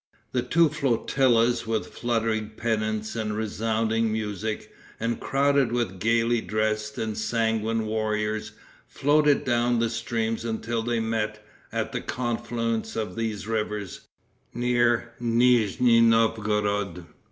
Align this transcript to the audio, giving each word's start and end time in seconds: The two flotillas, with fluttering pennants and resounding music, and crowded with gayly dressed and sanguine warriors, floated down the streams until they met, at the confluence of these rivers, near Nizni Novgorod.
The 0.31 0.41
two 0.41 0.67
flotillas, 0.67 1.67
with 1.67 1.85
fluttering 1.93 2.53
pennants 2.57 3.15
and 3.15 3.37
resounding 3.37 4.11
music, 4.11 4.73
and 4.99 5.19
crowded 5.19 5.71
with 5.71 5.99
gayly 5.99 6.41
dressed 6.41 6.97
and 6.97 7.15
sanguine 7.15 7.85
warriors, 7.85 8.53
floated 8.87 9.45
down 9.45 9.77
the 9.77 9.91
streams 9.91 10.43
until 10.43 10.81
they 10.81 10.99
met, 10.99 11.45
at 11.71 11.91
the 11.91 12.01
confluence 12.01 12.95
of 12.95 13.15
these 13.15 13.45
rivers, 13.45 14.07
near 14.55 15.13
Nizni 15.19 16.01
Novgorod. 16.01 17.05